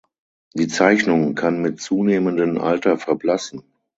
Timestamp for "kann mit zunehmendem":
1.35-2.57